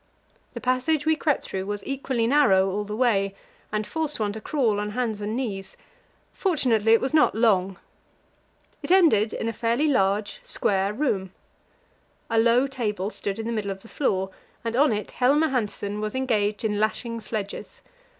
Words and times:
The 0.55 0.59
passage 0.61 1.05
we 1.05 1.15
crept 1.15 1.45
through 1.45 1.67
was 1.67 1.85
equally 1.85 2.25
narrow 2.25 2.71
all 2.71 2.83
the 2.85 2.95
way, 2.95 3.35
and 3.71 3.85
forced 3.85 4.19
one 4.19 4.33
to 4.33 4.41
crawl 4.41 4.79
on 4.79 4.89
hands 4.89 5.21
and 5.21 5.35
knees; 5.35 5.77
fortunately, 6.33 6.93
it 6.93 7.01
was 7.01 7.13
not 7.13 7.35
long. 7.35 7.77
It 8.81 8.89
ended 8.89 9.31
in 9.31 9.47
a 9.47 9.53
fairly 9.53 9.87
large, 9.87 10.39
square 10.41 10.91
room. 10.91 11.31
A 12.31 12.39
low 12.39 12.65
table 12.65 13.11
stood 13.11 13.37
in 13.37 13.45
the 13.45 13.51
middle 13.53 13.69
of 13.69 13.83
the 13.83 13.87
floor, 13.87 14.31
and 14.65 14.75
on 14.75 14.91
it 14.91 15.11
Helmer 15.11 15.49
Hanssen 15.49 15.99
was 16.01 16.15
engaged 16.15 16.65
in 16.65 16.79
lashing 16.79 17.21
sledges. 17.21 17.81